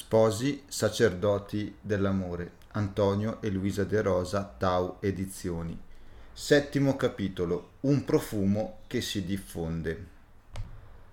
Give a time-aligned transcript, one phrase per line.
[0.00, 2.52] Sposi, sacerdoti dell'amore.
[2.74, 5.76] Antonio e Luisa De Rosa, Tau Edizioni.
[6.32, 7.70] Settimo capitolo.
[7.80, 10.06] Un profumo che si diffonde.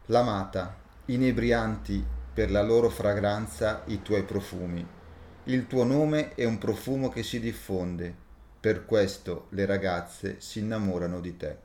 [0.06, 4.86] L'amata, inebrianti per la loro fragranza i tuoi profumi.
[5.46, 8.14] Il tuo nome è un profumo che si diffonde.
[8.60, 11.58] Per questo le ragazze si innamorano di te.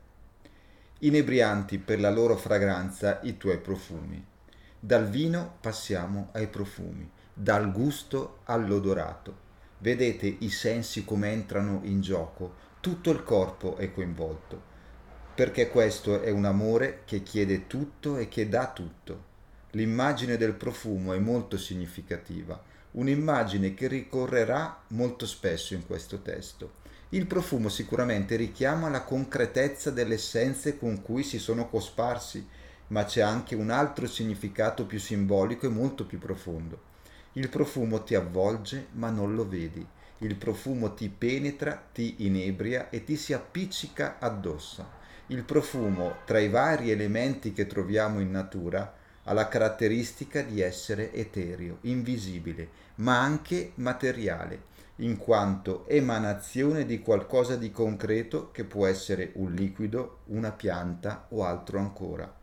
[1.00, 4.26] Inebrianti per la loro fragranza i tuoi profumi.
[4.82, 9.48] Dal vino passiamo ai profumi, dal gusto all'odorato.
[9.76, 14.58] Vedete i sensi come entrano in gioco, tutto il corpo è coinvolto,
[15.34, 19.24] perché questo è un amore che chiede tutto e che dà tutto.
[19.72, 22.58] L'immagine del profumo è molto significativa,
[22.92, 26.78] un'immagine che ricorrerà molto spesso in questo testo.
[27.10, 32.48] Il profumo sicuramente richiama la concretezza delle essenze con cui si sono cosparsi
[32.90, 36.88] ma c'è anche un altro significato più simbolico e molto più profondo.
[37.32, 39.86] Il profumo ti avvolge ma non lo vedi.
[40.18, 44.98] Il profumo ti penetra, ti inebria e ti si appiccica addosso.
[45.28, 48.92] Il profumo, tra i vari elementi che troviamo in natura,
[49.22, 54.64] ha la caratteristica di essere etereo, invisibile, ma anche materiale,
[54.96, 61.44] in quanto emanazione di qualcosa di concreto che può essere un liquido, una pianta o
[61.44, 62.39] altro ancora.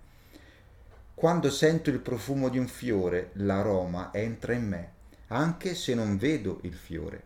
[1.18, 4.92] Quando sento il profumo di un fiore, l'aroma entra in me,
[5.30, 7.24] anche se non vedo il fiore.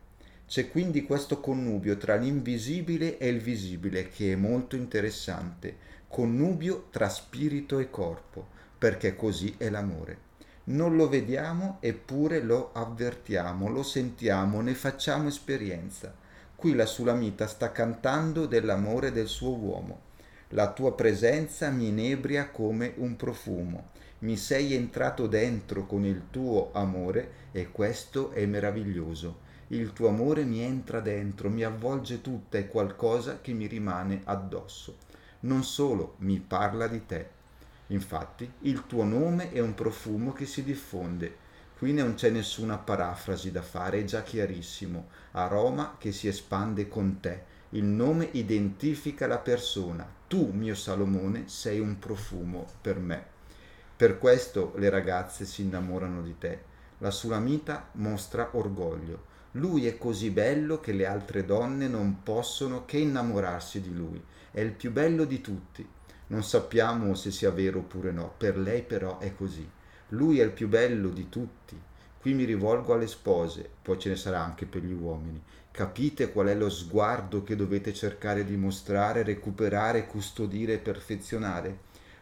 [0.47, 5.75] C'è quindi questo connubio tra l'invisibile e il visibile che è molto interessante,
[6.07, 10.19] connubio tra spirito e corpo, perché così è l'amore.
[10.67, 16.15] Non lo vediamo eppure lo avvertiamo, lo sentiamo, ne facciamo esperienza.
[16.55, 20.09] Qui la Sulamita sta cantando dell'amore del suo uomo
[20.53, 23.89] la tua presenza mi inebria come un profumo.
[24.19, 29.49] Mi sei entrato dentro con il tuo amore e questo è meraviglioso.
[29.67, 34.97] Il tuo amore mi entra dentro, mi avvolge tutta, è qualcosa che mi rimane addosso.
[35.41, 37.29] Non solo mi parla di te.
[37.87, 41.49] Infatti, il tuo nome è un profumo che si diffonde.
[41.77, 45.07] Qui non c'è nessuna parafrasi da fare, è già chiarissimo.
[45.31, 50.05] Aroma che si espande con te il nome identifica la persona.
[50.27, 53.25] Tu, mio Salomone, sei un profumo per me.
[53.95, 56.63] Per questo le ragazze si innamorano di te.
[56.97, 59.29] La Sulamita mostra orgoglio.
[59.51, 64.21] Lui è così bello che le altre donne non possono che innamorarsi di lui.
[64.51, 65.87] È il più bello di tutti.
[66.27, 69.69] Non sappiamo se sia vero oppure no, per lei però è così.
[70.09, 71.79] Lui è il più bello di tutti.
[72.21, 75.41] Qui mi rivolgo alle spose, poi ce ne sarà anche per gli uomini.
[75.71, 81.79] Capite qual è lo sguardo che dovete cercare di mostrare, recuperare, custodire e perfezionare?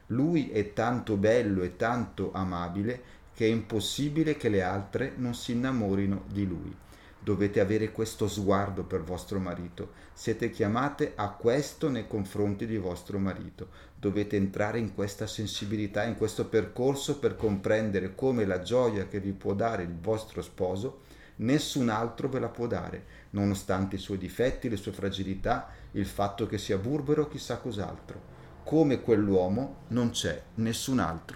[0.08, 3.02] Lui è tanto bello e tanto amabile
[3.34, 6.74] che è impossibile che le altre non si innamorino di lui.
[7.22, 9.92] Dovete avere questo sguardo per vostro marito.
[10.14, 13.70] Siete chiamate a questo nei confronti di vostro marito.
[13.96, 19.34] Dovete entrare in questa sensibilità, in questo percorso per comprendere come la gioia che vi
[19.34, 21.02] può dare il vostro sposo
[21.40, 26.48] nessun altro ve la può dare, nonostante i suoi difetti, le sue fragilità, il fatto
[26.48, 28.38] che sia burbero o chissà cos'altro.
[28.64, 31.28] Come quell'uomo non c'è nessun altro.